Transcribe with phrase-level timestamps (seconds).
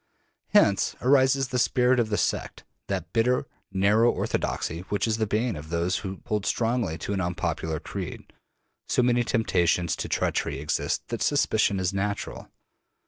[0.47, 5.55] Hence arises the spirit of the sect, that bitter, narrow orthodoxy which is the bane
[5.55, 8.33] of those who hold strongly to an unpopular creed.
[8.89, 12.49] So many real temptations to treachery exist that suspicion is natural.